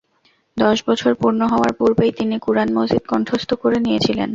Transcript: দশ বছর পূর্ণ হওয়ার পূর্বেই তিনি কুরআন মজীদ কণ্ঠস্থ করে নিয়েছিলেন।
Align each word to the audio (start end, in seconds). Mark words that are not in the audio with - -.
দশ 0.57 0.77
বছর 0.87 1.11
পূর্ণ 1.21 1.41
হওয়ার 1.47 1.71
পূর্বেই 1.73 2.11
তিনি 2.11 2.35
কুরআন 2.39 2.69
মজীদ 2.77 3.03
কণ্ঠস্থ 3.07 3.49
করে 3.63 3.77
নিয়েছিলেন। 3.85 4.29